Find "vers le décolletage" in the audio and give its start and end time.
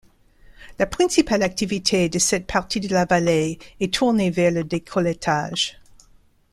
4.31-5.79